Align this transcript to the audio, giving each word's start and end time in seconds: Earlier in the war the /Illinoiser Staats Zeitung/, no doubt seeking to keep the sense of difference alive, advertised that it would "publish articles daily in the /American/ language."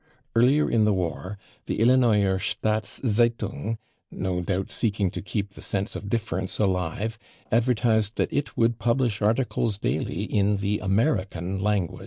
Earlier 0.35 0.67
in 0.67 0.83
the 0.85 0.95
war 0.95 1.37
the 1.67 1.77
/Illinoiser 1.77 2.39
Staats 2.41 3.01
Zeitung/, 3.05 3.77
no 4.09 4.41
doubt 4.41 4.71
seeking 4.71 5.11
to 5.11 5.21
keep 5.21 5.51
the 5.51 5.61
sense 5.61 5.95
of 5.95 6.09
difference 6.09 6.57
alive, 6.57 7.19
advertised 7.51 8.15
that 8.15 8.33
it 8.33 8.57
would 8.57 8.79
"publish 8.79 9.21
articles 9.21 9.77
daily 9.77 10.23
in 10.23 10.57
the 10.57 10.79
/American/ 10.79 11.61
language." 11.61 11.99